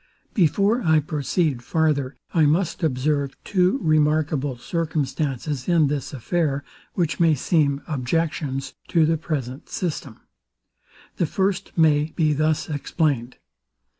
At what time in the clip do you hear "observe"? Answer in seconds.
2.81-3.35